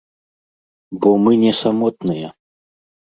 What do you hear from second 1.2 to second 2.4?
мы не самотныя.